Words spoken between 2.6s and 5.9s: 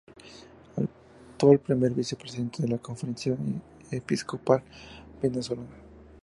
de la Conferencia Episcopal Venezolana.